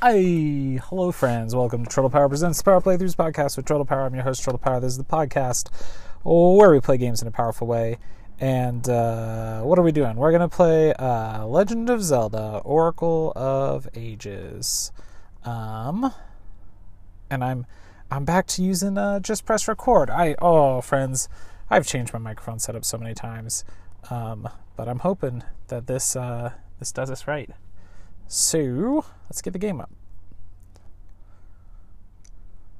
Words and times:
Hi, 0.00 0.12
hello, 0.84 1.10
friends. 1.10 1.56
Welcome 1.56 1.84
to 1.84 1.90
Chortle 1.90 2.08
Power 2.08 2.28
Presents 2.28 2.58
the 2.58 2.64
Power 2.64 2.80
Playthroughs 2.80 3.16
podcast 3.16 3.56
with 3.56 3.66
Chortle 3.66 3.84
Power. 3.84 4.02
I'm 4.02 4.14
your 4.14 4.22
host, 4.22 4.44
Chortle 4.44 4.60
Power. 4.60 4.78
This 4.78 4.92
is 4.92 4.98
the 4.98 5.02
podcast 5.02 5.72
where 6.22 6.70
we 6.70 6.78
play 6.78 6.98
games 6.98 7.20
in 7.20 7.26
a 7.26 7.32
powerful 7.32 7.66
way. 7.66 7.98
And 8.38 8.88
uh, 8.88 9.62
what 9.62 9.76
are 9.76 9.82
we 9.82 9.90
doing? 9.90 10.14
We're 10.14 10.30
going 10.30 10.48
to 10.48 10.56
play 10.56 10.92
uh, 10.92 11.44
Legend 11.46 11.90
of 11.90 12.04
Zelda 12.04 12.62
Oracle 12.64 13.32
of 13.34 13.88
Ages. 13.92 14.92
Um, 15.44 16.14
and 17.28 17.42
I'm 17.42 17.66
I'm 18.08 18.24
back 18.24 18.46
to 18.46 18.62
using 18.62 18.96
uh, 18.96 19.18
just 19.18 19.44
press 19.44 19.66
record. 19.66 20.10
I 20.10 20.36
oh, 20.40 20.80
friends, 20.80 21.28
I've 21.70 21.88
changed 21.88 22.12
my 22.12 22.20
microphone 22.20 22.60
setup 22.60 22.84
so 22.84 22.98
many 22.98 23.14
times, 23.14 23.64
um, 24.10 24.48
but 24.76 24.88
I'm 24.88 25.00
hoping 25.00 25.42
that 25.66 25.88
this 25.88 26.14
uh, 26.14 26.52
this 26.78 26.92
does 26.92 27.10
us 27.10 27.26
right. 27.26 27.50
So 28.28 29.06
let's 29.28 29.40
get 29.40 29.54
the 29.54 29.58
game 29.58 29.80
up. 29.80 29.90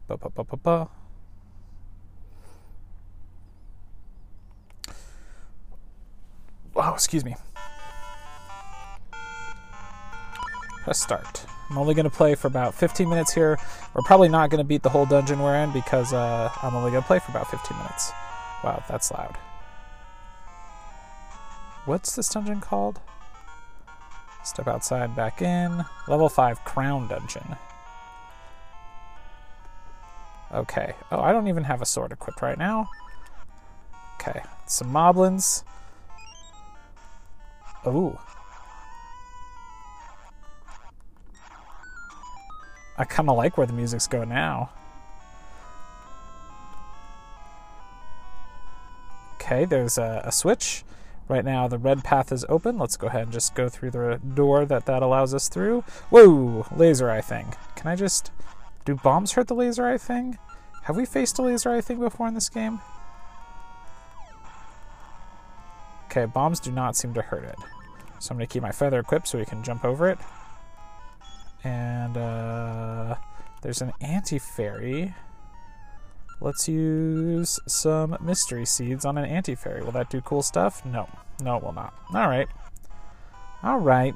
Ba, 0.07 0.19
ba, 0.19 0.29
ba, 0.29 0.45
ba, 0.45 0.57
ba. 0.57 0.89
Oh, 6.77 6.93
excuse 6.93 7.25
me. 7.25 7.35
Press 10.85 11.01
start. 11.01 11.45
I'm 11.71 11.79
only 11.79 11.95
going 11.95 12.05
to 12.05 12.11
play 12.11 12.35
for 12.35 12.47
about 12.47 12.75
15 12.75 13.09
minutes 13.09 13.33
here. 13.33 13.59
We're 13.95 14.03
probably 14.03 14.29
not 14.29 14.51
going 14.51 14.59
to 14.59 14.65
beat 14.65 14.83
the 14.83 14.89
whole 14.91 15.07
dungeon 15.07 15.41
we're 15.41 15.57
in 15.57 15.73
because 15.73 16.13
uh, 16.13 16.51
I'm 16.63 16.75
only 16.75 16.91
going 16.91 17.03
to 17.03 17.07
play 17.07 17.19
for 17.19 17.31
about 17.31 17.51
15 17.51 17.77
minutes. 17.77 18.13
Wow, 18.63 18.83
that's 18.89 19.11
loud. 19.11 19.37
What's 21.85 22.15
this 22.17 22.29
dungeon 22.29 22.61
called? 22.61 23.01
Step 24.49 24.67
outside, 24.67 25.15
back 25.15 25.43
in. 25.43 25.85
Level 26.09 26.31
5 26.31 26.65
Crown 26.65 27.07
Dungeon. 27.07 27.57
Okay. 30.55 30.95
Oh, 31.13 31.21
I 31.21 31.33
don't 31.33 31.49
even 31.49 31.65
have 31.65 31.83
a 31.83 31.87
sword 31.87 32.13
equipped 32.13 32.41
right 32.41 32.57
now. 32.57 32.89
Okay. 34.15 34.41
Some 34.67 34.91
moblins. 34.91 35.65
Ooh. 37.87 38.19
I 42.97 43.05
kind 43.05 43.29
of 43.29 43.37
like 43.37 43.59
where 43.59 43.67
the 43.67 43.75
music's 43.75 44.07
going 44.07 44.31
now. 44.31 44.71
Okay, 49.35 49.67
there's 49.67 49.99
a, 49.99 50.23
a, 50.25 50.33
switch. 50.33 50.85
Right 51.29 51.45
now, 51.45 51.69
the 51.69 51.79
red 51.79 52.03
path 52.05 52.33
is 52.33 52.47
open. 52.49 52.79
Let's 52.79 52.97
go 52.97 53.09
ahead 53.09 53.25
and 53.25 53.33
just 53.33 53.55
go 53.55 53.69
through 53.69 53.91
the 53.91 54.19
door 54.35 54.65
that 54.65 54.87
that 54.87 55.03
allows 55.03 55.35
us 55.35 55.49
through. 55.49 55.83
Whoa! 56.09 56.67
Laser 56.75 57.11
eye 57.11 57.21
thing. 57.21 57.55
Can 57.77 57.87
I 57.87 57.97
just... 57.97 58.33
Do 58.87 58.95
bombs 58.95 59.33
hurt 59.33 59.49
the 59.49 59.55
laser 59.55 59.87
eye 59.87 59.99
thing? 59.99 60.39
Have 60.85 60.97
we 60.97 61.05
faced 61.05 61.39
a 61.39 61.43
laser 61.43 61.71
eye 61.71 61.83
thing 61.83 62.01
before 62.01 62.29
in 62.29 62.35
this 62.35 62.49
game? 62.49 62.81
Okay, 66.07 66.25
bombs 66.25 66.59
do 66.61 66.73
not 66.73 66.97
seem 66.97 67.13
to 67.13 67.21
hurt 67.21 67.45
it. 67.45 67.57
So 68.19 68.33
I'm 68.33 68.39
going 68.39 68.49
to 68.49 68.53
keep 68.53 68.63
my 68.63 68.73
feather 68.73 68.99
equipped 68.99 69.29
so 69.29 69.39
we 69.39 69.45
can 69.45 69.63
jump 69.63 69.85
over 69.85 70.09
it. 70.09 70.19
And 71.63 72.17
uh, 72.17 73.17
there's 73.61 73.83
an 73.83 73.93
anti-fairy. 74.01 75.15
Let's 76.41 76.67
use 76.67 77.61
some 77.67 78.17
mystery 78.23 78.65
seeds 78.65 79.05
on 79.05 79.19
an 79.19 79.27
anti-fairy. 79.27 79.83
Will 79.83 79.93
that 79.93 80.09
do 80.09 80.23
cool 80.23 80.43
stuff? 80.43 80.83
No. 80.87 81.09
No, 81.41 81.57
it 81.57 81.63
will 81.63 81.73
not. 81.73 81.95
All 82.15 82.29
right. 82.29 82.49
All 83.63 83.79
right. 83.79 84.15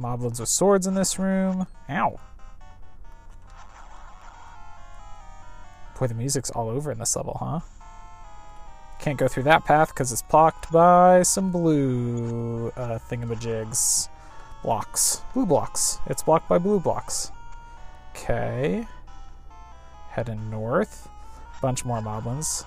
Moblins 0.00 0.40
with 0.40 0.48
swords 0.48 0.86
in 0.86 0.94
this 0.94 1.18
room. 1.18 1.66
Ow. 1.88 2.18
Boy, 5.98 6.06
the 6.08 6.14
music's 6.14 6.50
all 6.50 6.68
over 6.68 6.90
in 6.90 6.98
this 6.98 7.14
level, 7.14 7.36
huh? 7.38 7.60
Can't 8.98 9.18
go 9.18 9.28
through 9.28 9.44
that 9.44 9.64
path 9.64 9.88
because 9.88 10.10
it's 10.12 10.22
blocked 10.22 10.70
by 10.72 11.22
some 11.22 11.52
blue 11.52 12.72
uh, 12.76 12.98
thingamajigs. 13.08 14.08
Blocks. 14.62 15.22
Blue 15.34 15.46
blocks. 15.46 15.98
It's 16.06 16.22
blocked 16.22 16.48
by 16.48 16.58
blue 16.58 16.80
blocks. 16.80 17.30
Okay. 18.10 18.86
Heading 20.10 20.50
north. 20.50 21.08
Bunch 21.60 21.84
more 21.84 22.00
moblins. 22.00 22.64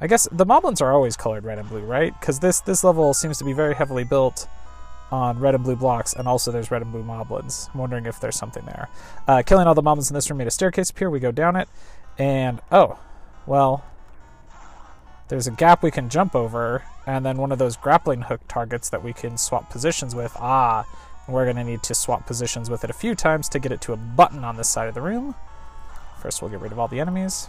I 0.00 0.06
guess 0.06 0.28
the 0.32 0.44
moblins 0.44 0.82
are 0.82 0.92
always 0.92 1.16
colored 1.16 1.44
red 1.44 1.58
and 1.58 1.68
blue, 1.68 1.80
right? 1.80 2.18
Because 2.18 2.40
this, 2.40 2.60
this 2.60 2.84
level 2.84 3.14
seems 3.14 3.38
to 3.38 3.44
be 3.44 3.52
very 3.52 3.74
heavily 3.74 4.04
built 4.04 4.48
on 5.10 5.38
red 5.38 5.54
and 5.54 5.62
blue 5.62 5.76
blocks, 5.76 6.12
and 6.12 6.26
also 6.26 6.50
there's 6.50 6.70
red 6.70 6.82
and 6.82 6.90
blue 6.90 7.04
moblins. 7.04 7.70
I'm 7.72 7.80
wondering 7.80 8.06
if 8.06 8.20
there's 8.20 8.36
something 8.36 8.64
there. 8.64 8.88
Uh, 9.28 9.42
killing 9.42 9.66
all 9.66 9.74
the 9.74 9.82
moblins 9.82 10.10
in 10.10 10.14
this 10.14 10.28
room 10.28 10.38
made 10.38 10.48
a 10.48 10.50
staircase 10.50 10.90
appear. 10.90 11.08
We 11.08 11.20
go 11.20 11.30
down 11.30 11.56
it, 11.56 11.68
and 12.18 12.60
oh, 12.72 12.98
well, 13.46 13.84
there's 15.28 15.46
a 15.46 15.52
gap 15.52 15.82
we 15.82 15.90
can 15.90 16.08
jump 16.08 16.34
over, 16.34 16.82
and 17.06 17.24
then 17.24 17.38
one 17.38 17.52
of 17.52 17.58
those 17.58 17.76
grappling 17.76 18.22
hook 18.22 18.40
targets 18.48 18.88
that 18.90 19.04
we 19.04 19.12
can 19.12 19.38
swap 19.38 19.70
positions 19.70 20.14
with. 20.14 20.32
Ah, 20.36 20.84
we're 21.28 21.44
going 21.44 21.56
to 21.56 21.64
need 21.64 21.82
to 21.84 21.94
swap 21.94 22.26
positions 22.26 22.68
with 22.68 22.84
it 22.84 22.90
a 22.90 22.94
few 22.94 23.14
times 23.14 23.48
to 23.50 23.58
get 23.58 23.72
it 23.72 23.80
to 23.82 23.92
a 23.92 23.96
button 23.96 24.44
on 24.44 24.56
this 24.56 24.68
side 24.68 24.88
of 24.88 24.94
the 24.94 25.00
room. 25.00 25.34
First, 26.20 26.42
we'll 26.42 26.50
get 26.50 26.60
rid 26.60 26.72
of 26.72 26.78
all 26.78 26.88
the 26.88 27.00
enemies. 27.00 27.48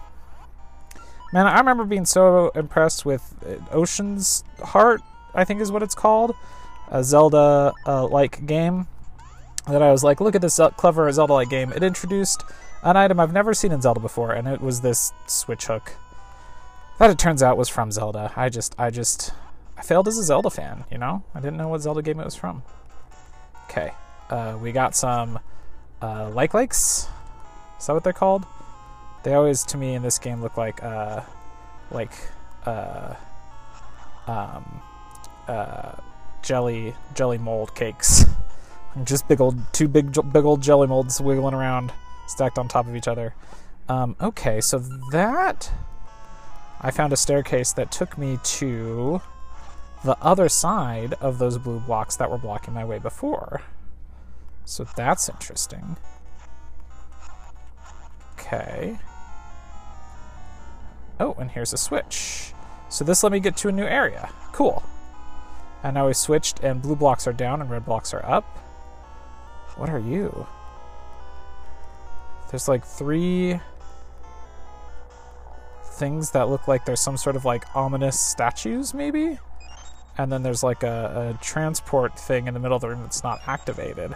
Man, 1.34 1.48
I 1.48 1.58
remember 1.58 1.84
being 1.84 2.06
so 2.06 2.50
impressed 2.50 3.06
with 3.06 3.36
uh, 3.46 3.56
Ocean's 3.72 4.44
Heart, 4.60 5.02
I 5.34 5.44
think 5.44 5.60
is 5.60 5.72
what 5.72 5.84
it's 5.84 5.96
called, 5.96 6.36
a 6.90 7.04
Zelda-like 7.04 8.38
uh, 8.38 8.46
game, 8.46 8.88
that 9.68 9.82
I 9.82 9.92
was 9.92 10.04
like, 10.04 10.22
look 10.22 10.36
at 10.36 10.42
this 10.42 10.60
clever 10.78 11.12
Zelda-like 11.12 11.50
game. 11.50 11.72
It 11.74 11.84
introduced 11.84 12.44
an 12.84 12.96
item 12.96 13.20
I've 13.20 13.34
never 13.34 13.54
seen 13.54 13.72
in 13.72 13.82
Zelda 13.82 14.00
before, 14.00 14.32
and 14.32 14.48
it 14.48 14.62
was 14.62 14.82
this 14.82 15.12
switch 15.26 15.66
hook 15.66 15.94
that 17.00 17.10
it 17.10 17.20
turns 17.20 17.44
out 17.44 17.58
was 17.58 17.68
from 17.68 17.92
Zelda. 17.92 18.32
I 18.36 18.48
just, 18.50 18.76
I 18.80 18.90
just, 18.90 19.34
I 19.78 19.82
failed 19.82 20.08
as 20.08 20.18
a 20.18 20.24
Zelda 20.24 20.50
fan, 20.50 20.86
you 20.92 20.98
know? 20.98 21.24
I 21.34 21.40
didn't 21.40 21.58
know 21.58 21.68
what 21.68 21.82
Zelda 21.82 22.02
game 22.02 22.20
it 22.20 22.26
was 22.26 22.36
from. 22.36 22.64
Okay, 23.70 23.92
uh, 24.30 24.58
we 24.62 24.72
got 24.72 24.96
some 24.96 25.40
uh, 26.02 26.30
like 26.30 26.54
likes. 26.54 27.08
Is 27.80 27.88
that 27.88 27.94
what 27.94 28.04
they're 28.04 28.14
called? 28.14 28.46
They 29.26 29.34
always, 29.34 29.64
to 29.66 29.78
me, 29.78 29.96
in 29.96 30.04
this 30.04 30.20
game, 30.20 30.40
look 30.40 30.56
like, 30.56 30.84
uh, 30.84 31.22
like, 31.90 32.12
uh, 32.64 33.16
um, 34.28 34.82
uh, 35.48 35.94
jelly, 36.44 36.94
jelly 37.16 37.40
mold 37.40 37.74
cakes. 37.74 38.26
just 39.04 39.28
big 39.28 39.42
old, 39.42 39.58
two 39.74 39.88
big, 39.88 40.14
big 40.32 40.46
old 40.46 40.62
jelly 40.62 40.86
molds 40.86 41.20
wiggling 41.20 41.56
around, 41.56 41.92
stacked 42.28 42.60
on 42.60 42.68
top 42.68 42.86
of 42.86 42.96
each 42.96 43.08
other. 43.08 43.34
Um, 43.90 44.16
okay, 44.22 44.62
so 44.62 44.78
that 45.12 45.72
I 46.80 46.92
found 46.92 47.12
a 47.12 47.18
staircase 47.18 47.74
that 47.74 47.92
took 47.92 48.20
me 48.20 48.38
to 48.44 49.24
the 50.04 50.16
other 50.22 50.50
side 50.50 51.16
of 51.16 51.40
those 51.40 51.58
blue 51.58 51.80
blocks 51.80 52.16
that 52.18 52.30
were 52.30 52.38
blocking 52.38 52.76
my 52.76 52.86
way 52.86 53.00
before. 53.00 53.64
So 54.66 54.84
that's 54.96 55.30
interesting. 55.30 55.98
Okay. 58.34 59.00
Oh, 61.20 61.36
and 61.40 61.52
here's 61.52 61.74
a 61.74 61.78
switch. 61.78 62.54
So 62.90 63.04
this 63.04 63.24
let 63.24 63.32
me 63.32 63.40
get 63.40 63.56
to 63.58 63.70
a 63.70 63.72
new 63.72 63.86
area. 63.86 64.30
Cool. 64.52 64.84
And 65.84 65.94
now 65.94 66.08
we 66.08 66.14
switched 66.14 66.62
and 66.62 66.82
blue 66.82 66.96
blocks 66.96 67.28
are 67.28 67.34
down 67.34 67.62
and 67.62 67.70
red 67.70 67.86
blocks 67.86 68.14
are 68.14 68.26
up. 68.26 68.44
What 69.78 69.90
are 69.90 70.00
you? 70.00 70.48
There's 72.50 72.68
like 72.68 72.86
three 72.86 73.60
things 75.84 76.32
that 76.32 76.50
look 76.50 76.68
like 76.68 76.86
there's 76.86 77.02
some 77.02 77.18
sort 77.18 77.36
of 77.36 77.46
like 77.46 77.64
ominous 77.76 78.20
statues, 78.20 78.94
maybe? 78.94 79.40
And 80.18 80.32
then 80.32 80.44
there's 80.44 80.64
like 80.64 80.84
a, 80.84 81.36
a 81.36 81.44
transport 81.44 82.18
thing 82.18 82.48
in 82.48 82.54
the 82.54 82.60
middle 82.60 82.76
of 82.76 82.82
the 82.82 82.90
room 82.90 83.02
that's 83.02 83.24
not 83.24 83.42
activated. 83.48 84.16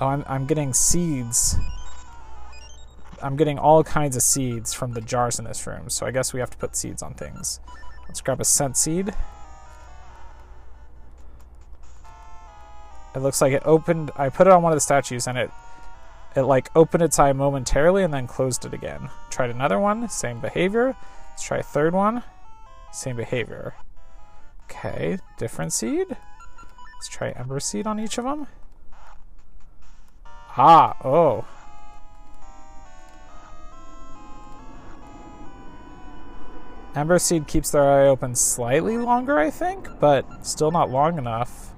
Oh, 0.00 0.08
I'm, 0.08 0.24
I'm 0.26 0.46
getting 0.46 0.74
seeds. 0.74 1.56
I'm 3.22 3.36
getting 3.36 3.58
all 3.58 3.84
kinds 3.84 4.16
of 4.16 4.22
seeds 4.22 4.74
from 4.74 4.92
the 4.92 5.00
jars 5.00 5.38
in 5.38 5.44
this 5.44 5.66
room, 5.66 5.88
so 5.88 6.06
I 6.06 6.10
guess 6.10 6.32
we 6.32 6.40
have 6.40 6.50
to 6.50 6.56
put 6.56 6.76
seeds 6.76 7.02
on 7.02 7.14
things. 7.14 7.60
Let's 8.08 8.20
grab 8.20 8.40
a 8.40 8.44
scent 8.44 8.76
seed. 8.76 9.14
It 13.14 13.18
looks 13.18 13.40
like 13.40 13.52
it 13.52 13.62
opened, 13.64 14.10
I 14.16 14.28
put 14.28 14.46
it 14.46 14.52
on 14.52 14.62
one 14.62 14.72
of 14.72 14.76
the 14.76 14.80
statues 14.80 15.26
and 15.26 15.36
it 15.36 15.50
it 16.34 16.42
like 16.42 16.70
opened 16.74 17.02
its 17.02 17.18
eye 17.18 17.32
momentarily 17.32 18.02
and 18.02 18.12
then 18.12 18.26
closed 18.26 18.64
it 18.64 18.72
again. 18.72 19.10
Tried 19.30 19.50
another 19.50 19.78
one, 19.78 20.08
same 20.08 20.40
behavior. 20.40 20.96
Let's 21.30 21.42
try 21.42 21.58
a 21.58 21.62
third 21.62 21.92
one, 21.92 22.22
same 22.90 23.16
behavior. 23.16 23.74
Okay, 24.64 25.18
different 25.36 25.74
seed. 25.74 26.08
Let's 26.08 27.08
try 27.08 27.30
ember 27.30 27.60
seed 27.60 27.86
on 27.86 28.00
each 28.00 28.16
of 28.16 28.24
them. 28.24 28.46
Ah, 30.56 30.96
oh. 31.04 31.44
Ember 36.94 37.18
Seed 37.18 37.46
keeps 37.46 37.70
their 37.70 37.84
eye 37.90 38.06
open 38.08 38.34
slightly 38.34 38.98
longer, 38.98 39.38
I 39.38 39.50
think, 39.50 39.88
but 39.98 40.46
still 40.46 40.70
not 40.70 40.90
long 40.90 41.16
enough 41.16 41.72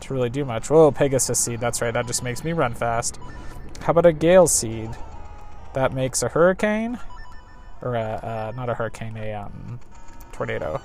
to 0.00 0.12
really 0.12 0.28
do 0.28 0.44
much. 0.44 0.68
Whoa, 0.68 0.90
Pegasus 0.92 1.38
Seed, 1.38 1.60
that's 1.60 1.80
right, 1.80 1.94
that 1.94 2.06
just 2.06 2.22
makes 2.22 2.44
me 2.44 2.52
run 2.52 2.74
fast. 2.74 3.18
How 3.80 3.92
about 3.92 4.06
a 4.06 4.12
Gale 4.12 4.46
Seed? 4.46 4.90
That 5.72 5.92
makes 5.94 6.22
a 6.22 6.28
Hurricane? 6.28 6.98
Or 7.80 7.96
a, 7.96 8.00
uh, 8.02 8.52
not 8.54 8.68
a 8.68 8.74
Hurricane, 8.74 9.16
a 9.16 9.32
um, 9.32 9.80
Tornado. 10.32 10.80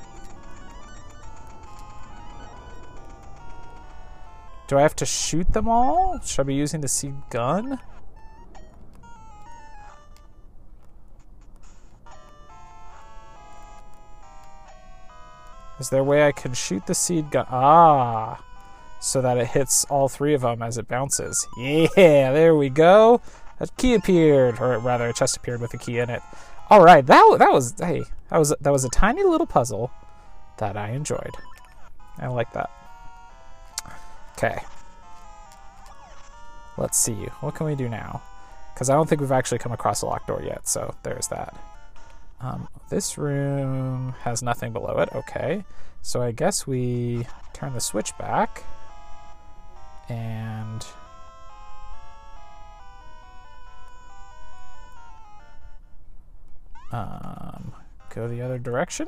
Do 4.67 4.77
I 4.77 4.81
have 4.81 4.95
to 4.97 5.05
shoot 5.05 5.51
them 5.53 5.67
all? 5.67 6.19
Should 6.23 6.41
I 6.41 6.43
be 6.43 6.55
using 6.55 6.81
the 6.81 6.87
seed 6.87 7.15
gun? 7.31 7.79
Is 15.79 15.89
there 15.89 16.01
a 16.01 16.03
way 16.03 16.27
I 16.27 16.31
can 16.31 16.53
shoot 16.53 16.85
the 16.85 16.93
seed 16.93 17.31
gun? 17.31 17.45
Ah, 17.49 18.43
so 18.99 19.21
that 19.21 19.37
it 19.37 19.47
hits 19.47 19.85
all 19.85 20.09
three 20.09 20.33
of 20.33 20.41
them 20.41 20.61
as 20.61 20.77
it 20.77 20.87
bounces. 20.87 21.47
Yeah, 21.57 21.87
there 22.31 22.55
we 22.55 22.69
go. 22.69 23.21
A 23.59 23.67
key 23.77 23.93
appeared, 23.93 24.59
or 24.59 24.77
rather, 24.79 25.07
a 25.07 25.13
chest 25.13 25.37
appeared 25.37 25.61
with 25.61 25.73
a 25.73 25.77
key 25.77 25.99
in 25.99 26.09
it. 26.09 26.21
All 26.69 26.83
right, 26.83 27.05
that 27.05 27.35
that 27.39 27.51
was 27.51 27.73
hey, 27.79 28.03
that 28.29 28.37
was 28.37 28.53
that 28.61 28.71
was 28.71 28.85
a 28.85 28.89
tiny 28.89 29.23
little 29.23 29.47
puzzle 29.47 29.91
that 30.57 30.77
I 30.77 30.91
enjoyed. 30.91 31.35
I 32.17 32.27
like 32.27 32.51
that. 32.53 32.69
Okay. 34.37 34.61
Let's 36.77 36.97
see. 36.97 37.27
What 37.41 37.55
can 37.55 37.65
we 37.65 37.75
do 37.75 37.89
now? 37.89 38.21
Because 38.73 38.89
I 38.89 38.93
don't 38.93 39.09
think 39.09 39.19
we've 39.19 39.31
actually 39.31 39.57
come 39.57 39.73
across 39.73 40.01
a 40.01 40.05
locked 40.05 40.27
door 40.27 40.41
yet, 40.41 40.67
so 40.67 40.95
there's 41.03 41.27
that. 41.27 41.53
Um, 42.41 42.67
this 42.89 43.17
room 43.17 44.15
has 44.21 44.41
nothing 44.41 44.71
below 44.71 44.99
it. 44.99 45.09
Okay. 45.13 45.65
So 46.01 46.21
I 46.21 46.31
guess 46.31 46.65
we 46.65 47.25
turn 47.53 47.73
the 47.73 47.81
switch 47.81 48.17
back 48.17 48.63
and 50.07 50.85
um, 56.91 57.73
go 58.13 58.27
the 58.27 58.41
other 58.41 58.57
direction. 58.57 59.07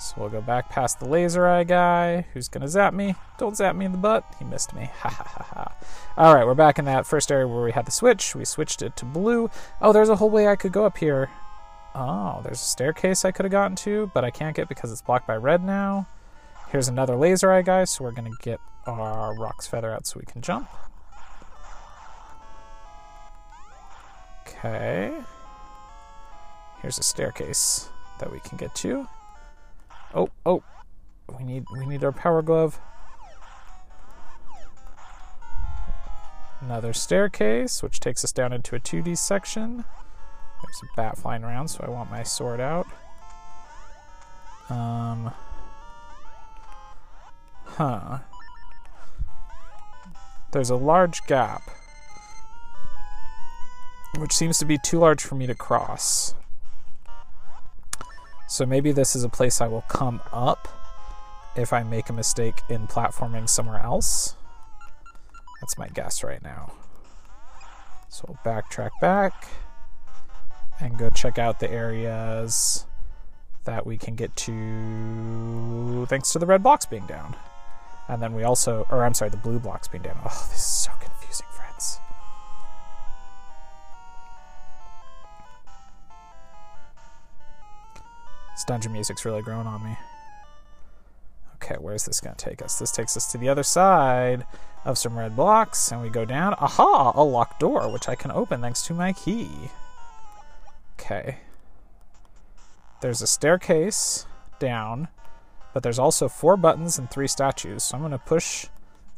So 0.00 0.14
we'll 0.16 0.30
go 0.30 0.40
back 0.40 0.70
past 0.70 0.98
the 0.98 1.04
laser 1.06 1.46
eye 1.46 1.64
guy, 1.64 2.22
who's 2.32 2.48
gonna 2.48 2.68
zap 2.68 2.94
me. 2.94 3.16
Don't 3.36 3.54
zap 3.54 3.76
me 3.76 3.84
in 3.84 3.92
the 3.92 3.98
butt. 3.98 4.24
He 4.38 4.46
missed 4.46 4.74
me. 4.74 4.90
Ha 5.00 5.10
ha 5.10 5.24
ha 5.24 5.44
ha. 5.54 5.74
All 6.16 6.34
right, 6.34 6.46
we're 6.46 6.54
back 6.54 6.78
in 6.78 6.86
that 6.86 7.06
first 7.06 7.30
area 7.30 7.46
where 7.46 7.62
we 7.62 7.72
had 7.72 7.84
the 7.84 7.90
switch. 7.90 8.34
We 8.34 8.46
switched 8.46 8.80
it 8.80 8.96
to 8.96 9.04
blue. 9.04 9.50
Oh, 9.82 9.92
there's 9.92 10.08
a 10.08 10.16
whole 10.16 10.30
way 10.30 10.48
I 10.48 10.56
could 10.56 10.72
go 10.72 10.86
up 10.86 10.96
here. 10.96 11.28
Oh, 11.94 12.40
there's 12.42 12.62
a 12.62 12.64
staircase 12.64 13.26
I 13.26 13.30
could 13.30 13.44
have 13.44 13.52
gotten 13.52 13.76
to, 13.76 14.10
but 14.14 14.24
I 14.24 14.30
can't 14.30 14.56
get 14.56 14.70
because 14.70 14.90
it's 14.90 15.02
blocked 15.02 15.26
by 15.26 15.36
red 15.36 15.62
now. 15.62 16.06
Here's 16.70 16.88
another 16.88 17.14
laser 17.14 17.52
eye 17.52 17.62
guy, 17.62 17.84
so 17.84 18.02
we're 18.02 18.12
gonna 18.12 18.30
get 18.40 18.58
our 18.86 19.34
Roc's 19.34 19.66
Feather 19.66 19.92
out 19.92 20.06
so 20.06 20.18
we 20.18 20.24
can 20.24 20.40
jump. 20.40 20.68
Okay. 24.48 25.12
Here's 26.80 26.98
a 26.98 27.02
staircase 27.02 27.90
that 28.18 28.32
we 28.32 28.40
can 28.40 28.56
get 28.56 28.74
to. 28.76 29.06
Oh, 30.14 30.28
oh. 30.44 30.62
We 31.38 31.44
need 31.44 31.64
we 31.72 31.86
need 31.86 32.02
our 32.02 32.12
power 32.12 32.42
glove. 32.42 32.80
Another 36.60 36.92
staircase, 36.92 37.82
which 37.82 38.00
takes 38.00 38.22
us 38.24 38.32
down 38.32 38.52
into 38.52 38.76
a 38.76 38.80
2D 38.80 39.16
section. 39.16 39.84
There's 40.62 40.82
a 40.82 40.96
bat 40.96 41.16
flying 41.16 41.42
around, 41.42 41.68
so 41.68 41.82
I 41.86 41.90
want 41.90 42.10
my 42.10 42.22
sword 42.22 42.60
out. 42.60 42.86
Um. 44.68 45.32
Huh. 47.64 48.18
There's 50.52 50.70
a 50.70 50.76
large 50.76 51.24
gap, 51.26 51.62
which 54.18 54.32
seems 54.32 54.58
to 54.58 54.64
be 54.64 54.78
too 54.78 54.98
large 54.98 55.22
for 55.22 55.36
me 55.36 55.46
to 55.46 55.54
cross. 55.54 56.34
So 58.50 58.66
maybe 58.66 58.90
this 58.90 59.14
is 59.14 59.22
a 59.22 59.28
place 59.28 59.60
I 59.60 59.68
will 59.68 59.82
come 59.82 60.20
up 60.32 60.66
if 61.54 61.72
I 61.72 61.84
make 61.84 62.08
a 62.08 62.12
mistake 62.12 62.62
in 62.68 62.88
platforming 62.88 63.48
somewhere 63.48 63.80
else. 63.80 64.34
That's 65.60 65.78
my 65.78 65.86
guess 65.86 66.24
right 66.24 66.42
now. 66.42 66.72
So 68.08 68.24
we'll 68.26 68.38
backtrack 68.44 68.90
back 69.00 69.46
and 70.80 70.98
go 70.98 71.10
check 71.10 71.38
out 71.38 71.60
the 71.60 71.70
areas 71.70 72.86
that 73.66 73.86
we 73.86 73.96
can 73.96 74.16
get 74.16 74.34
to 74.34 76.06
thanks 76.08 76.32
to 76.32 76.40
the 76.40 76.46
red 76.46 76.64
blocks 76.64 76.84
being 76.84 77.06
down. 77.06 77.36
And 78.08 78.20
then 78.20 78.34
we 78.34 78.42
also, 78.42 78.84
or 78.90 79.04
I'm 79.04 79.14
sorry, 79.14 79.30
the 79.30 79.36
blue 79.36 79.60
blocks 79.60 79.86
being 79.86 80.02
down. 80.02 80.18
Oh, 80.24 80.48
this 80.50 80.58
is 80.58 80.64
so 80.64 80.90
confusing, 80.98 81.46
friends. 81.52 82.00
Dungeon 88.70 88.92
music's 88.92 89.24
really 89.24 89.42
growing 89.42 89.66
on 89.66 89.82
me. 89.82 89.96
Okay, 91.56 91.74
where's 91.80 92.04
this 92.04 92.20
going 92.20 92.36
to 92.36 92.44
take 92.44 92.62
us? 92.62 92.78
This 92.78 92.92
takes 92.92 93.16
us 93.16 93.26
to 93.32 93.36
the 93.36 93.48
other 93.48 93.64
side 93.64 94.46
of 94.84 94.96
some 94.96 95.18
red 95.18 95.34
blocks, 95.34 95.90
and 95.90 96.00
we 96.00 96.08
go 96.08 96.24
down. 96.24 96.54
Aha! 96.54 97.10
A 97.16 97.24
locked 97.24 97.58
door, 97.58 97.92
which 97.92 98.08
I 98.08 98.14
can 98.14 98.30
open 98.30 98.60
thanks 98.60 98.82
to 98.82 98.94
my 98.94 99.12
key. 99.12 99.50
Okay. 100.92 101.38
There's 103.00 103.20
a 103.20 103.26
staircase 103.26 104.24
down, 104.60 105.08
but 105.74 105.82
there's 105.82 105.98
also 105.98 106.28
four 106.28 106.56
buttons 106.56 106.96
and 106.96 107.10
three 107.10 107.26
statues. 107.26 107.82
So 107.82 107.96
I'm 107.96 108.02
going 108.02 108.12
to 108.12 108.18
push 108.18 108.66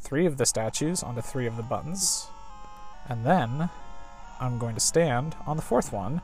three 0.01 0.25
of 0.25 0.39
the 0.39 0.47
statues 0.47 1.03
onto 1.03 1.21
three 1.21 1.47
of 1.47 1.59
the 1.59 1.63
buttons. 1.63 2.27
And 3.07 3.27
then 3.27 3.69
I'm 4.41 4.59
going 4.59 4.77
to 4.77 4.81
stand 4.81 5.37
on 5.47 5.57
the 5.57 5.63
fourth 5.63 5.93
one 5.93 6.23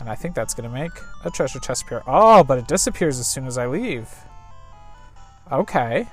and 0.00 0.08
I 0.08 0.14
think 0.14 0.34
that's 0.34 0.54
going 0.54 0.68
to 0.68 0.74
make 0.74 0.92
a 1.24 1.30
treasure 1.30 1.58
chest 1.58 1.82
appear. 1.82 2.02
Oh, 2.06 2.44
but 2.44 2.58
it 2.58 2.66
disappears 2.66 3.18
as 3.18 3.26
soon 3.26 3.46
as 3.46 3.58
I 3.58 3.66
leave. 3.66 4.08
Okay. 5.50 6.06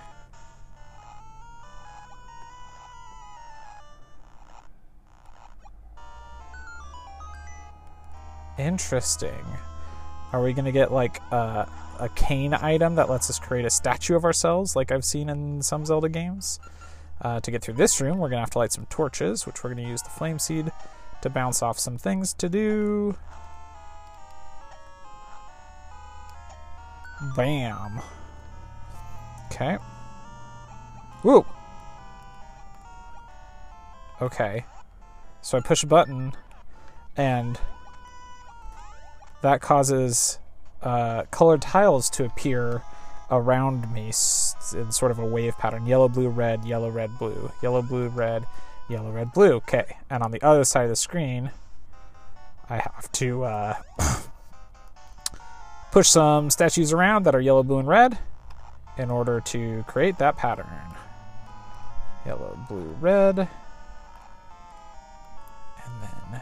Interesting. 8.58 9.46
Are 10.34 10.44
we 10.44 10.54
going 10.54 10.66
to 10.66 10.72
get 10.72 10.92
like 10.92 11.20
a, 11.32 11.68
a 12.00 12.10
cane 12.10 12.54
item 12.54 12.96
that 12.96 13.10
lets 13.10 13.30
us 13.30 13.40
create 13.40 13.66
a 13.66 13.70
statue 13.70 14.16
of 14.16 14.24
ourselves 14.24 14.76
like 14.76 14.92
I've 14.92 15.04
seen 15.04 15.30
in 15.30 15.62
some 15.62 15.86
Zelda 15.86 16.10
games? 16.10 16.60
Uh, 17.22 17.40
to 17.40 17.52
get 17.52 17.62
through 17.62 17.76
this 17.76 18.02
room, 18.02 18.18
we're 18.18 18.30
going 18.30 18.38
to 18.38 18.42
have 18.42 18.50
to 18.52 18.58
light 18.60 18.72
some 18.72 18.86
torches, 18.88 19.46
which 19.46 19.64
we're 19.64 19.74
going 19.74 19.84
to 19.84 19.90
use 19.90 20.02
the 20.02 20.10
flame 20.10 20.40
seed 20.40 20.72
to 21.22 21.30
bounce 21.30 21.62
off 21.62 21.78
some 21.78 21.98
things 21.98 22.34
to 22.34 22.50
do. 22.50 23.16
Bam. 27.36 28.02
Okay. 29.52 29.78
Woo! 31.24 31.46
Okay. 34.22 34.66
So 35.42 35.58
I 35.58 35.62
push 35.62 35.84
a 35.84 35.88
button, 35.88 36.34
and 37.18 37.60
that 39.42 39.62
causes 39.62 40.40
uh, 40.82 41.24
colored 41.32 41.62
tiles 41.62 42.10
to 42.12 42.26
appear 42.26 42.82
around 43.30 43.92
me 43.94 44.08
in 44.74 44.92
sort 44.92 45.12
of 45.12 45.20
a 45.20 45.26
wave 45.26 45.58
pattern 45.58 45.86
yellow, 45.86 46.08
blue, 46.08 46.30
red, 46.30 46.66
yellow, 46.66 46.90
red, 46.90 47.18
blue, 47.18 47.52
yellow, 47.62 47.82
blue, 47.82 48.10
red, 48.10 48.46
yellow, 48.90 49.12
red, 49.12 49.32
blue. 49.32 49.54
Okay. 49.54 49.98
And 50.10 50.22
on 50.22 50.32
the 50.32 50.42
other 50.42 50.64
side 50.64 50.84
of 50.84 50.90
the 50.90 50.96
screen, 50.96 51.52
I 52.70 52.78
have 52.78 53.12
to 53.14 53.44
uh, 53.44 53.76
push 55.92 56.08
some 56.08 56.50
statues 56.50 56.94
around 56.94 57.24
that 57.26 57.36
are 57.36 57.42
yellow, 57.42 57.64
blue, 57.64 57.80
and 57.80 57.88
red 57.88 58.18
in 58.98 59.12
order 59.12 59.42
to 59.42 59.84
create 59.88 60.18
that 60.18 60.38
pattern. 60.38 60.68
Yellow, 62.26 62.58
blue, 62.70 62.96
red. 63.00 63.40
And 63.40 63.50
then, 66.02 66.42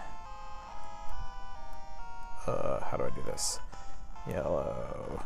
uh, 2.48 2.84
how 2.86 2.98
do 2.98 3.04
I 3.04 3.10
do 3.10 3.22
this? 3.26 3.60
Yellow. 4.30 5.24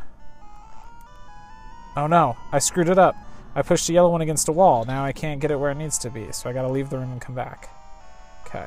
Oh 1.95 2.07
no, 2.07 2.37
I 2.51 2.59
screwed 2.59 2.89
it 2.89 2.97
up. 2.97 3.15
I 3.55 3.61
pushed 3.61 3.87
the 3.87 3.93
yellow 3.93 4.09
one 4.09 4.21
against 4.21 4.47
a 4.47 4.51
wall. 4.51 4.83
Now 4.85 5.03
I 5.05 5.11
can't 5.11 5.39
get 5.39 5.51
it 5.51 5.59
where 5.59 5.71
it 5.71 5.75
needs 5.75 5.97
to 5.99 6.09
be, 6.09 6.31
so 6.31 6.49
I 6.49 6.53
gotta 6.53 6.69
leave 6.69 6.89
the 6.89 6.97
room 6.97 7.11
and 7.11 7.21
come 7.21 7.35
back. 7.35 7.69
Okay. 8.47 8.65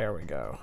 There 0.00 0.14
we 0.14 0.22
go. 0.22 0.58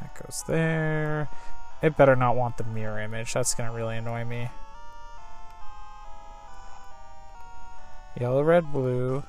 That 0.00 0.20
goes 0.20 0.42
there. 0.48 1.28
It 1.80 1.96
better 1.96 2.16
not 2.16 2.34
want 2.34 2.56
the 2.56 2.64
mirror 2.64 3.00
image. 3.00 3.34
That's 3.34 3.54
going 3.54 3.70
to 3.70 3.76
really 3.76 3.98
annoy 3.98 4.24
me. 4.24 4.48
Yellow, 8.20 8.42
red, 8.42 8.72
blue. 8.72 9.22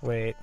Wait. 0.00 0.36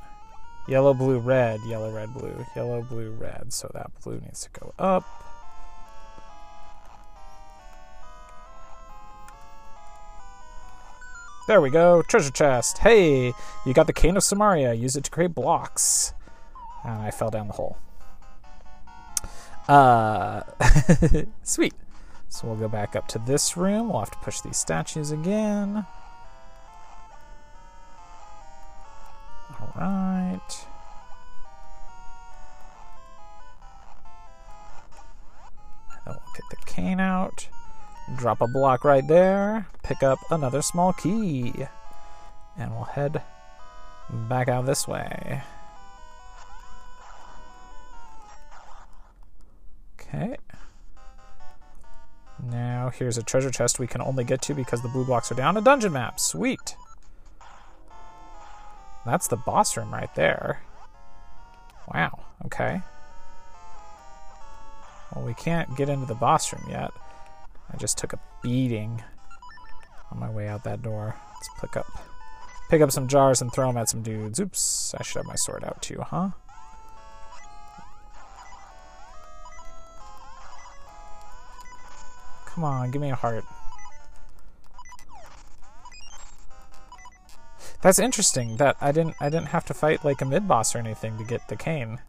Yellow, 0.68 0.94
blue, 0.94 1.20
red. 1.20 1.62
Yellow, 1.66 1.94
red, 1.94 2.14
blue. 2.14 2.46
Yellow, 2.58 2.82
blue, 2.82 3.12
red. 3.12 3.54
So 3.54 3.72
that 3.74 3.90
blue 4.04 4.20
needs 4.20 4.44
to 4.44 4.60
go 4.60 4.74
up. 4.78 5.06
There 11.48 11.62
we 11.62 11.70
go. 11.70 12.02
Treasure 12.02 12.32
chest. 12.32 12.80
Hey, 12.80 13.32
you 13.66 13.74
got 13.74 13.86
the 13.86 13.94
Cane 13.94 14.18
of 14.18 14.24
Somaria. 14.24 14.78
Use 14.78 14.96
it 14.96 15.04
to 15.04 15.12
create 15.12 15.36
blocks. 15.36 16.14
And 16.84 17.04
I 17.04 17.12
fell 17.12 17.30
down 17.30 17.48
the 17.48 17.54
hole. 17.54 17.78
Uh, 19.68 20.42
sweet. 21.44 21.76
So 22.30 22.48
we'll 22.48 22.58
go 22.58 22.68
back 22.68 22.96
up 22.96 23.08
to 23.10 23.20
this 23.20 23.56
room. 23.56 23.90
We'll 23.90 24.00
have 24.00 24.12
to 24.12 24.18
push 24.18 24.42
these 24.42 24.58
statues 24.58 25.12
again. 25.12 25.86
All 29.60 29.72
right. 29.76 30.66
Then 36.06 36.16
we'll 36.16 36.34
get 36.36 36.50
the 36.50 36.58
cane 36.66 37.00
out. 37.00 37.48
Drop 38.14 38.42
a 38.42 38.48
block 38.48 38.84
right 38.84 39.06
there. 39.08 39.68
Pick 39.84 40.04
up 40.04 40.20
another 40.30 40.62
small 40.62 40.94
key. 40.94 41.54
And 42.58 42.72
we'll 42.72 42.84
head 42.84 43.22
back 44.10 44.48
out 44.48 44.66
this 44.66 44.88
way. 44.88 45.42
Okay. 50.00 50.38
Now 52.44 52.92
here's 52.94 53.18
a 53.18 53.24
treasure 53.24 53.50
chest 53.50 53.80
we 53.80 53.88
can 53.88 54.02
only 54.02 54.24
get 54.24 54.42
to 54.44 54.54
because 54.54 54.82
the 54.82 54.90
blue 54.90 55.06
blocks 55.06 55.32
are 55.32 55.36
down. 55.36 55.58
A 55.58 55.62
dungeon 55.62 55.94
map. 55.94 56.20
Sweet. 56.20 56.76
That's 59.06 59.28
the 59.28 59.38
boss 59.38 59.76
room 59.78 59.92
right 59.94 60.14
there. 60.16 60.62
Wow. 61.94 62.26
Okay. 62.46 62.82
Well, 65.14 65.26
we 65.26 65.34
can't 65.34 65.76
get 65.76 65.90
into 65.90 66.06
the 66.06 66.16
boss 66.16 66.54
room 66.54 66.66
yet. 66.70 66.92
I 67.72 67.78
just 67.78 67.98
took 67.98 68.14
a 68.14 68.20
beating 68.42 69.04
on 70.12 70.20
my 70.20 70.30
way 70.30 70.48
out 70.48 70.64
that 70.64 70.82
door. 70.82 71.16
Let's 71.34 71.50
pick 71.60 71.78
up 71.78 71.88
pick 72.70 72.82
up 72.82 72.92
some 72.92 73.08
jars 73.08 73.42
and 73.42 73.52
throw 73.52 73.68
them 73.68 73.78
at 73.78 73.90
some 73.90 74.02
dudes. 74.02 74.40
Oops, 74.40 74.96
I 74.98 75.04
should 75.04 75.20
have 75.20 75.26
my 75.26 75.36
sword 75.36 75.64
out 75.64 75.82
too, 75.82 76.02
huh? 76.02 76.30
Come 82.46 82.64
on, 82.64 82.92
give 82.92 83.02
me 83.02 83.12
a 83.12 83.16
heart. 83.16 83.44
That's 87.82 88.00
interesting 88.00 88.58
that 88.58 88.78
I 88.82 88.92
didn't 88.92 89.16
I 89.20 89.30
didn't 89.30 89.50
have 89.50 89.66
to 89.66 89.74
fight 89.74 90.06
like 90.06 90.22
a 90.22 90.26
mid 90.26 90.48
boss 90.48 90.74
or 90.74 90.80
anything 90.80 91.18
to 91.18 91.24
get 91.24 91.48
the 91.50 91.56
cane. 91.56 92.00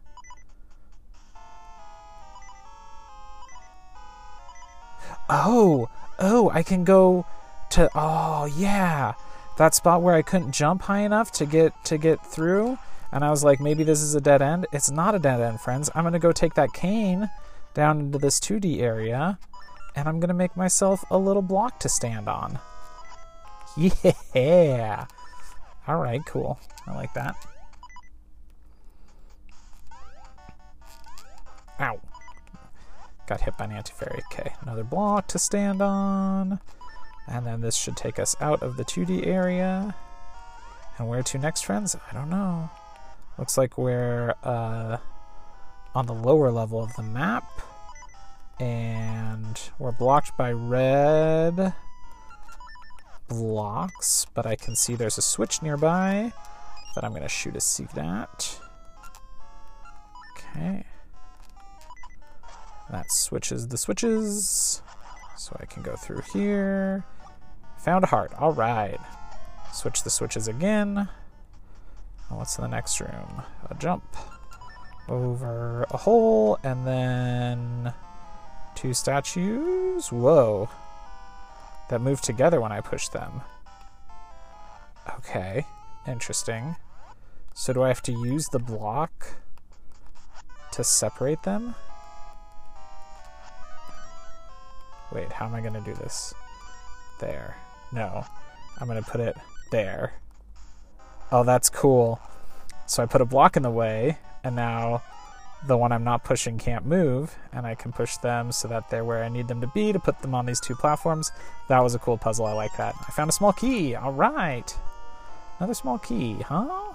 Oh, 5.29 5.89
oh, 6.19 6.49
I 6.51 6.63
can 6.63 6.83
go 6.83 7.25
to 7.71 7.89
oh 7.95 8.45
yeah. 8.57 9.13
That 9.57 9.75
spot 9.75 10.01
where 10.01 10.15
I 10.15 10.21
couldn't 10.21 10.51
jump 10.51 10.83
high 10.83 10.99
enough 10.99 11.31
to 11.33 11.45
get 11.45 11.73
to 11.85 11.97
get 11.97 12.25
through 12.25 12.77
and 13.11 13.23
I 13.23 13.29
was 13.29 13.43
like 13.43 13.59
maybe 13.59 13.83
this 13.83 14.01
is 14.01 14.15
a 14.15 14.21
dead 14.21 14.41
end. 14.41 14.67
It's 14.71 14.91
not 14.91 15.15
a 15.15 15.19
dead 15.19 15.41
end, 15.41 15.59
friends. 15.61 15.89
I'm 15.95 16.03
to 16.13 16.19
go 16.19 16.31
take 16.31 16.53
that 16.55 16.73
cane 16.73 17.29
down 17.73 17.99
into 17.99 18.17
this 18.17 18.39
2D 18.39 18.81
area 18.81 19.39
and 19.95 20.07
I'm 20.07 20.19
to 20.21 20.33
make 20.33 20.55
myself 20.55 21.03
a 21.09 21.17
little 21.17 21.41
block 21.41 21.79
to 21.81 21.89
stand 21.89 22.27
on. 22.27 22.59
Yeah. 24.33 25.05
All 25.87 25.97
right, 25.97 26.25
cool. 26.25 26.59
I 26.87 26.95
like 26.95 27.13
that. 27.13 27.35
Got 33.27 33.41
hit 33.41 33.57
by 33.57 33.65
an 33.65 33.73
anti-fairy. 33.73 34.21
Okay, 34.31 34.53
another 34.61 34.83
block 34.83 35.27
to 35.27 35.39
stand 35.39 35.81
on. 35.81 36.59
And 37.27 37.45
then 37.45 37.59
this 37.59 37.75
should 37.75 37.97
take 37.97 38.19
us 38.19 38.35
out 38.39 38.63
of 38.63 38.77
the 38.77 38.85
2D 38.85 39.27
area. 39.27 39.93
And 40.97 41.09
where 41.09 41.21
to 41.21 41.37
next, 41.37 41.63
friends? 41.63 41.95
I 42.09 42.13
don't 42.13 42.29
know. 42.29 42.69
Looks 43.37 43.57
like 43.57 43.77
we're 43.77 44.33
uh, 44.43 44.97
on 45.93 46.05
the 46.05 46.13
lower 46.13 46.51
level 46.51 46.81
of 46.81 46.95
the 46.95 47.03
map. 47.03 47.43
And 48.59 49.59
we're 49.77 49.91
blocked 49.91 50.35
by 50.37 50.51
red 50.51 51.73
blocks, 53.27 54.25
but 54.33 54.45
I 54.45 54.55
can 54.55 54.75
see 54.75 54.95
there's 54.95 55.17
a 55.17 55.21
switch 55.21 55.61
nearby 55.61 56.31
that 56.95 57.03
I'm 57.03 57.11
going 57.11 57.23
to 57.23 57.29
shoot 57.29 57.55
a 57.55 57.61
seed 57.61 57.95
at. 57.97 58.59
Okay. 60.31 60.85
That 62.89 63.11
switches 63.11 63.67
the 63.67 63.77
switches. 63.77 64.81
So 65.37 65.55
I 65.59 65.65
can 65.65 65.83
go 65.83 65.95
through 65.95 66.21
here. 66.33 67.03
Found 67.79 68.03
a 68.03 68.07
heart. 68.07 68.33
All 68.39 68.53
right. 68.53 68.99
Switch 69.73 70.03
the 70.03 70.09
switches 70.09 70.47
again. 70.47 71.07
What's 72.29 72.57
in 72.57 72.63
the 72.63 72.67
next 72.67 72.99
room? 72.99 73.43
A 73.69 73.75
jump 73.75 74.03
over 75.07 75.85
a 75.91 75.97
hole 75.97 76.57
and 76.63 76.85
then 76.85 77.93
two 78.75 78.93
statues. 78.93 80.11
Whoa. 80.11 80.69
That 81.89 82.01
move 82.01 82.21
together 82.21 82.59
when 82.59 82.71
I 82.71 82.81
push 82.81 83.07
them. 83.09 83.41
Okay. 85.17 85.65
Interesting. 86.07 86.75
So 87.53 87.73
do 87.73 87.83
I 87.83 87.87
have 87.87 88.01
to 88.03 88.11
use 88.11 88.47
the 88.47 88.59
block 88.59 89.35
to 90.71 90.83
separate 90.83 91.43
them? 91.43 91.75
Wait, 95.13 95.31
how 95.31 95.45
am 95.45 95.55
I 95.55 95.61
to 95.73 95.81
do 95.81 95.93
this? 95.93 96.33
There. 97.19 97.55
No. 97.91 98.25
I'm 98.79 98.87
to 98.87 99.01
put 99.01 99.21
it 99.21 99.35
there. 99.71 100.13
Oh, 101.31 101.43
that's 101.43 101.69
cool. 101.69 102.19
So 102.85 103.03
I 103.03 103.05
put 103.05 103.21
a 103.21 103.25
block 103.25 103.57
in 103.57 103.63
the 103.63 103.71
way, 103.71 104.17
and 104.43 104.55
now 104.55 105.01
the 105.65 105.75
one 105.75 105.91
I'm 105.91 106.03
not 106.03 106.23
pushing 106.23 106.57
can't 106.57 106.85
move, 106.85 107.35
and 107.51 107.65
I 107.65 107.75
can 107.75 107.91
push 107.91 108.17
them 108.17 108.51
so 108.51 108.67
that 108.67 108.89
they're 108.89 109.03
where 109.03 109.23
I 109.23 109.29
need 109.29 109.47
them 109.47 109.61
to 109.61 109.67
be 109.67 109.91
to 109.91 109.99
put 109.99 110.21
them 110.21 110.35
on 110.35 110.45
these 110.45 110.59
two 110.59 110.75
platforms. 110.75 111.31
That 111.69 111.81
was 111.81 111.95
a 111.95 111.99
cool 111.99 112.17
puzzle. 112.17 112.45
I 112.45 112.53
like 112.53 112.75
that. 112.77 112.95
I 113.07 113.11
found 113.11 113.29
a 113.29 113.33
small 113.33 113.53
key. 113.53 113.95
All 113.95 114.13
right. 114.13 114.73
Another 115.59 115.73
small 115.73 115.97
key, 115.97 116.35
huh? 116.35 116.93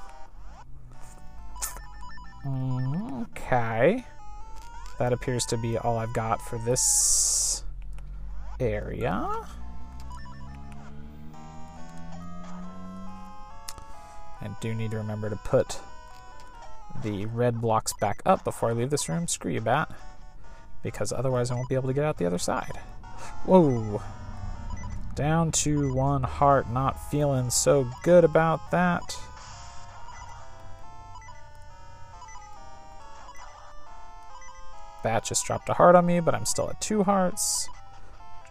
Mm-hmm. 2.46 3.22
Okay. 3.22 4.04
That 4.98 5.12
appears 5.12 5.44
to 5.46 5.56
be 5.56 5.76
all 5.78 5.98
I've 5.98 6.12
got 6.14 6.40
for 6.40 6.58
this 6.58 7.64
area. 8.62 9.28
I 14.40 14.48
do 14.60 14.74
need 14.74 14.90
to 14.90 14.96
remember 14.96 15.30
to 15.30 15.36
put 15.36 15.78
the 17.02 17.26
red 17.26 17.60
blocks 17.60 17.92
back 18.00 18.22
up 18.26 18.44
before 18.44 18.70
I 18.70 18.72
leave 18.72 18.90
this 18.90 19.08
room. 19.08 19.28
Screw 19.28 19.52
you, 19.52 19.60
bat. 19.60 19.90
Because 20.82 21.12
otherwise 21.12 21.50
I 21.50 21.54
won't 21.54 21.68
be 21.68 21.74
able 21.74 21.88
to 21.88 21.94
get 21.94 22.04
out 22.04 22.18
the 22.18 22.26
other 22.26 22.38
side. 22.38 22.76
Whoa. 23.44 24.02
Down 25.14 25.52
to 25.52 25.94
one 25.94 26.22
heart. 26.22 26.68
Not 26.70 27.10
feeling 27.10 27.50
so 27.50 27.88
good 28.02 28.24
about 28.24 28.70
that. 28.72 29.02
Bat 35.02 35.24
just 35.24 35.44
dropped 35.44 35.68
a 35.68 35.74
heart 35.74 35.96
on 35.96 36.06
me, 36.06 36.20
but 36.20 36.34
I'm 36.34 36.46
still 36.46 36.70
at 36.70 36.80
two 36.80 37.02
hearts, 37.02 37.68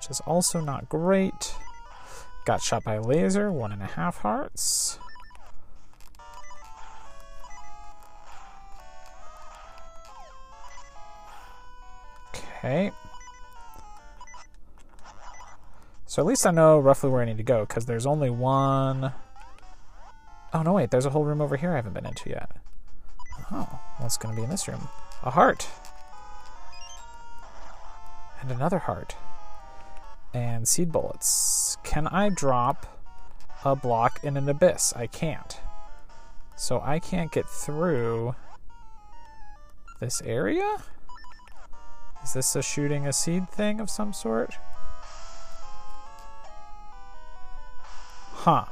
which 0.02 0.10
is 0.10 0.20
also 0.22 0.60
not 0.60 0.90
great. 0.90 1.54
Got 2.46 2.60
shot 2.60 2.84
by 2.84 2.96
a 2.96 3.02
laser, 3.02 3.52
one 3.52 3.72
and 3.72 3.84
a 3.84 3.86
half 3.86 4.18
hearts. 4.18 4.98
Okay. 12.34 12.92
So 16.08 16.24
at 16.24 16.26
least 16.26 16.48
I 16.48 16.52
know 16.52 16.80
roughly 16.80 17.12
where 17.12 17.22
I 17.22 17.26
need 17.26 17.38
to 17.38 17.44
go, 17.44 17.64
because 17.68 17.86
there's 17.86 18.08
only 18.08 18.32
one... 18.32 19.14
Oh, 20.52 20.64
no, 20.64 20.74
wait, 20.74 20.90
there's 20.90 21.06
a 21.06 21.12
whole 21.12 21.26
room 21.26 21.42
over 21.42 21.58
here 21.58 21.74
I 21.74 21.76
haven't 21.76 21.94
been 21.94 22.08
into 22.08 22.32
yet. 22.32 22.50
Oh, 23.52 23.80
what's 24.00 24.18
going 24.18 24.34
to 24.34 24.40
be 24.40 24.44
in 24.44 24.50
this 24.50 24.68
room? 24.68 24.88
A 25.22 25.30
heart! 25.30 25.70
And 28.42 28.50
another 28.50 28.80
heart. 28.80 29.16
And 30.34 30.68
seed 30.68 30.92
bullets. 30.92 31.78
Can 31.84 32.08
I 32.08 32.30
drop 32.30 32.86
a 33.66 33.76
block 33.76 34.24
in 34.24 34.38
an 34.38 34.48
abyss? 34.48 34.94
I 34.96 35.08
can't. 35.08 35.60
So 36.56 36.82
I 36.84 37.00
can't 37.00 37.32
get 37.32 37.48
through 37.48 38.36
this 40.02 40.22
area? 40.26 40.78
Is 42.24 42.34
this 42.34 42.56
a 42.56 42.62
shooting 42.62 43.08
a 43.08 43.14
seed 43.14 43.50
thing 43.50 43.80
of 43.80 43.90
some 43.90 44.12
sort? 44.12 44.56
Huh. 48.34 48.66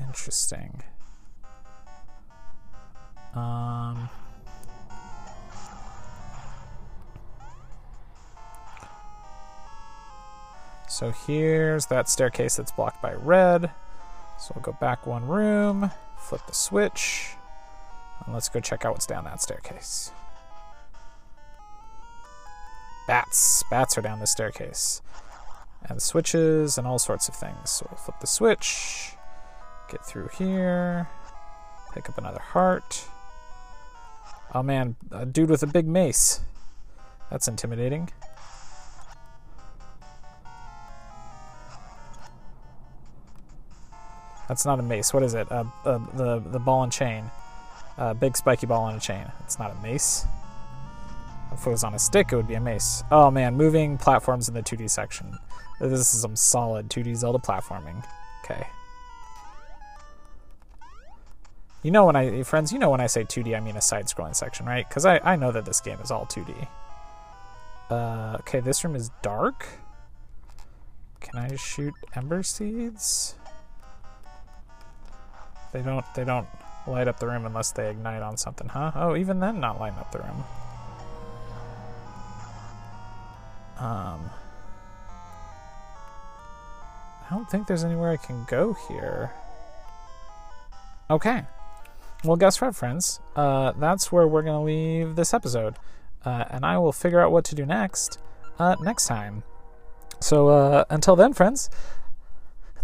Interesting. 0.00 0.82
Um. 3.34 4.08
So 10.92 11.10
here's 11.10 11.86
that 11.86 12.06
staircase 12.10 12.56
that's 12.56 12.70
blocked 12.70 13.00
by 13.00 13.14
red. 13.14 13.70
So 14.38 14.52
we'll 14.54 14.62
go 14.62 14.76
back 14.78 15.06
one 15.06 15.26
room, 15.26 15.90
flip 16.18 16.42
the 16.46 16.52
switch, 16.52 17.30
and 18.22 18.34
let's 18.34 18.50
go 18.50 18.60
check 18.60 18.84
out 18.84 18.92
what's 18.92 19.06
down 19.06 19.24
that 19.24 19.40
staircase. 19.40 20.12
Bats. 23.08 23.64
Bats 23.70 23.96
are 23.96 24.02
down 24.02 24.20
the 24.20 24.26
staircase. 24.26 25.00
And 25.88 26.02
switches 26.02 26.76
and 26.76 26.86
all 26.86 26.98
sorts 26.98 27.26
of 27.26 27.34
things. 27.34 27.70
So 27.70 27.86
we'll 27.90 27.96
flip 27.96 28.20
the 28.20 28.26
switch, 28.26 29.12
get 29.90 30.04
through 30.04 30.28
here, 30.36 31.08
pick 31.94 32.10
up 32.10 32.18
another 32.18 32.40
heart. 32.40 33.06
Oh 34.54 34.62
man, 34.62 34.96
a 35.10 35.24
dude 35.24 35.48
with 35.48 35.62
a 35.62 35.66
big 35.66 35.88
mace. 35.88 36.42
That's 37.30 37.48
intimidating. 37.48 38.10
That's 44.52 44.66
not 44.66 44.78
a 44.78 44.82
mace. 44.82 45.14
What 45.14 45.22
is 45.22 45.32
it? 45.32 45.50
Uh, 45.50 45.64
uh, 45.86 45.98
the 46.12 46.38
the 46.38 46.58
ball 46.58 46.82
and 46.82 46.92
chain. 46.92 47.30
Uh, 47.96 48.12
big 48.12 48.36
spiky 48.36 48.66
ball 48.66 48.82
on 48.82 48.94
a 48.94 49.00
chain. 49.00 49.24
It's 49.44 49.58
not 49.58 49.70
a 49.70 49.74
mace. 49.82 50.26
If 51.52 51.66
it 51.66 51.70
was 51.70 51.82
on 51.82 51.94
a 51.94 51.98
stick, 51.98 52.32
it 52.32 52.36
would 52.36 52.48
be 52.48 52.52
a 52.52 52.60
mace. 52.60 53.02
Oh 53.10 53.30
man, 53.30 53.56
moving 53.56 53.96
platforms 53.96 54.48
in 54.48 54.54
the 54.54 54.60
2D 54.60 54.90
section. 54.90 55.38
This 55.80 56.00
is 56.00 56.20
some 56.20 56.36
solid 56.36 56.90
2D 56.90 57.16
Zelda 57.16 57.38
platforming. 57.38 58.04
Okay. 58.44 58.66
You 61.82 61.90
know 61.90 62.04
when 62.04 62.14
I, 62.16 62.42
friends, 62.42 62.74
you 62.74 62.78
know 62.78 62.90
when 62.90 63.00
I 63.00 63.06
say 63.06 63.24
2D, 63.24 63.56
I 63.56 63.60
mean 63.60 63.78
a 63.78 63.80
side-scrolling 63.80 64.36
section, 64.36 64.66
right? 64.66 64.86
Because 64.86 65.06
I, 65.06 65.18
I 65.24 65.36
know 65.36 65.50
that 65.50 65.64
this 65.64 65.80
game 65.80 65.98
is 66.00 66.10
all 66.10 66.26
2D. 66.26 66.68
Uh, 67.88 68.36
okay, 68.40 68.60
this 68.60 68.84
room 68.84 68.96
is 68.96 69.10
dark. 69.22 69.66
Can 71.20 71.38
I 71.38 71.56
shoot 71.56 71.94
ember 72.14 72.42
seeds? 72.42 73.36
They 75.72 75.82
don't 75.82 76.04
they 76.14 76.24
don't 76.24 76.46
light 76.86 77.08
up 77.08 77.18
the 77.18 77.26
room 77.26 77.46
unless 77.46 77.72
they 77.72 77.90
ignite 77.90 78.22
on 78.22 78.36
something, 78.36 78.68
huh? 78.68 78.92
Oh, 78.94 79.16
even 79.16 79.40
then 79.40 79.60
not 79.60 79.80
lighting 79.80 79.98
up 79.98 80.12
the 80.12 80.18
room. 80.18 80.44
Um 83.78 84.30
I 87.30 87.34
don't 87.34 87.48
think 87.48 87.66
there's 87.66 87.84
anywhere 87.84 88.10
I 88.10 88.18
can 88.18 88.44
go 88.44 88.76
here. 88.88 89.32
Okay. 91.08 91.44
Well, 92.24 92.36
guess 92.36 92.60
what, 92.60 92.76
friends? 92.76 93.20
Uh, 93.34 93.72
that's 93.72 94.12
where 94.12 94.28
we're 94.28 94.42
going 94.42 94.58
to 94.58 94.64
leave 94.64 95.16
this 95.16 95.32
episode. 95.32 95.76
Uh, 96.24 96.44
and 96.50 96.64
I 96.64 96.76
will 96.76 96.92
figure 96.92 97.20
out 97.20 97.32
what 97.32 97.44
to 97.46 97.54
do 97.54 97.64
next 97.64 98.18
uh, 98.58 98.76
next 98.80 99.06
time. 99.06 99.42
So 100.20 100.48
uh, 100.48 100.84
until 100.90 101.16
then, 101.16 101.32
friends, 101.32 101.68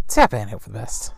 tap 0.07 0.33
in, 0.33 0.49
hope 0.49 0.63
for 0.63 0.69
the 0.69 0.79
best. 0.79 1.13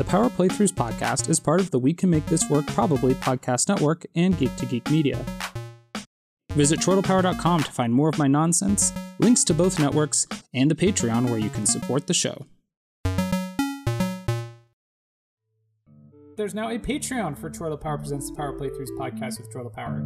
The 0.00 0.04
Power 0.04 0.30
Playthroughs 0.30 0.72
podcast 0.72 1.28
is 1.28 1.38
part 1.38 1.60
of 1.60 1.70
the 1.72 1.78
We 1.78 1.92
Can 1.92 2.08
Make 2.08 2.24
This 2.24 2.48
Work 2.48 2.66
Probably 2.68 3.12
podcast 3.12 3.68
network 3.68 4.06
and 4.14 4.34
Geek 4.38 4.56
to 4.56 4.64
Geek 4.64 4.90
Media. 4.90 5.22
Visit 6.52 6.80
chortlepower.com 6.80 7.64
to 7.64 7.70
find 7.70 7.92
more 7.92 8.08
of 8.08 8.16
my 8.16 8.26
nonsense, 8.26 8.94
links 9.18 9.44
to 9.44 9.52
both 9.52 9.78
networks, 9.78 10.26
and 10.54 10.70
the 10.70 10.74
Patreon 10.74 11.26
where 11.26 11.38
you 11.38 11.50
can 11.50 11.66
support 11.66 12.06
the 12.06 12.14
show. 12.14 12.46
there's 16.40 16.54
now 16.54 16.70
a 16.70 16.78
Patreon 16.78 17.36
for 17.36 17.50
Chortle 17.50 17.76
Power 17.76 17.98
Presents 17.98 18.30
the 18.30 18.34
Power 18.34 18.58
Playthroughs 18.58 18.88
podcast 18.98 19.38
with 19.38 19.52
Chortle 19.52 19.68
Power. 19.68 20.00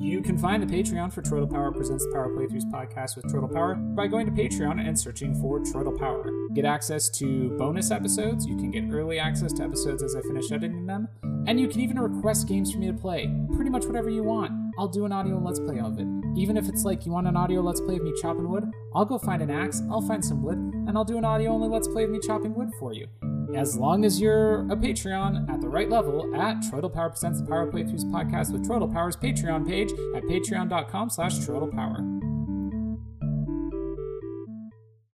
You 0.00 0.20
can 0.20 0.36
find 0.36 0.60
the 0.60 0.66
Patreon 0.66 1.12
for 1.12 1.22
Chortle 1.22 1.46
Power 1.46 1.70
Presents 1.70 2.04
the 2.04 2.10
Power 2.12 2.30
Playthroughs 2.30 2.68
podcast 2.72 3.14
with 3.14 3.30
Chortle 3.30 3.48
Power 3.48 3.76
by 3.76 4.08
going 4.08 4.26
to 4.26 4.32
Patreon 4.32 4.84
and 4.84 4.98
searching 4.98 5.40
for 5.40 5.60
Chortle 5.60 5.96
Power. 5.96 6.32
Get 6.54 6.64
access 6.64 7.08
to 7.10 7.50
bonus 7.58 7.90
episodes, 7.90 8.46
you 8.46 8.56
can 8.56 8.70
get 8.70 8.84
early 8.92 9.18
access 9.18 9.52
to 9.54 9.64
episodes 9.64 10.02
as 10.02 10.16
I 10.16 10.22
finish 10.22 10.50
editing 10.50 10.86
them, 10.86 11.08
and 11.46 11.60
you 11.60 11.68
can 11.68 11.80
even 11.80 11.98
request 11.98 12.48
games 12.48 12.72
for 12.72 12.78
me 12.78 12.86
to 12.86 12.92
play. 12.92 13.30
Pretty 13.54 13.70
much 13.70 13.84
whatever 13.84 14.08
you 14.08 14.22
want. 14.22 14.52
I'll 14.78 14.88
do 14.88 15.04
an 15.04 15.12
audio 15.12 15.38
let's 15.38 15.60
play 15.60 15.78
of 15.80 15.98
it. 15.98 16.06
Even 16.36 16.56
if 16.56 16.68
it's 16.68 16.84
like 16.84 17.04
you 17.04 17.12
want 17.12 17.26
an 17.26 17.36
audio 17.36 17.60
let's 17.60 17.80
play 17.80 17.96
of 17.96 18.02
me 18.02 18.12
chopping 18.20 18.48
wood, 18.48 18.64
I'll 18.94 19.04
go 19.04 19.18
find 19.18 19.42
an 19.42 19.50
axe, 19.50 19.82
I'll 19.90 20.00
find 20.00 20.24
some 20.24 20.42
wood, 20.42 20.58
and 20.58 20.96
I'll 20.96 21.04
do 21.04 21.18
an 21.18 21.24
audio 21.24 21.50
only 21.50 21.68
let's 21.68 21.88
play 21.88 22.04
of 22.04 22.10
me 22.10 22.20
chopping 22.20 22.54
wood 22.54 22.70
for 22.78 22.92
you 22.94 23.08
as 23.54 23.76
long 23.76 24.04
as 24.04 24.20
you're 24.20 24.60
a 24.70 24.76
Patreon 24.76 25.48
at 25.48 25.60
the 25.60 25.68
right 25.68 25.88
level 25.88 26.34
at 26.34 26.62
Chortle 26.70 26.90
Power 26.90 27.10
Presents 27.10 27.40
the 27.40 27.46
Power 27.46 27.70
Playthroughs 27.70 28.04
podcast 28.04 28.52
with 28.52 28.66
Chortle 28.66 28.88
Power's 28.88 29.16
Patreon 29.16 29.66
page 29.66 29.90
at 30.14 30.24
patreon.com 30.24 31.10
slash 31.10 31.46
Power. 31.46 32.17